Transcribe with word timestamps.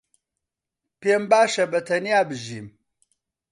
پێم 0.99 1.23
باشە 1.31 1.65
بەتەنیا 1.71 2.19
بژیم. 2.29 2.67